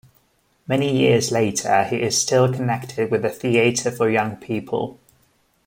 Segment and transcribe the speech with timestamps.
[0.67, 4.99] Many years later, he is still connected with the Theatre for Young People.